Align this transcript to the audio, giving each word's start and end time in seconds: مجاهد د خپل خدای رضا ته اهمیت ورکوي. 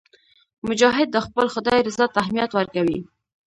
مجاهد 0.67 1.07
د 1.11 1.17
خپل 1.25 1.45
خدای 1.53 1.79
رضا 1.87 2.05
ته 2.13 2.17
اهمیت 2.23 2.51
ورکوي. 2.53 2.99